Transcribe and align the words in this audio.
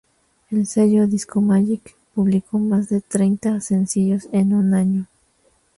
El 0.49 0.65
sello 0.65 1.05
"Disco 1.05 1.41
Magic" 1.41 1.95
publicó 2.15 2.57
más 2.57 2.89
de 2.89 3.01
treinta 3.01 3.61
sencillos 3.61 4.27
en 4.31 4.51
un 4.55 4.73
año. 4.73 5.05